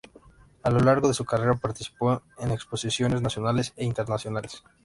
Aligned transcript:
A 0.63 0.71
lo 0.71 0.79
largo 0.79 1.07
de 1.07 1.13
su 1.13 1.25
carrera 1.25 1.53
participó 1.53 2.23
en 2.39 2.49
exposiciones 2.49 3.21
nacionales 3.21 3.71
e 3.75 3.85
internacionales. 3.85 4.63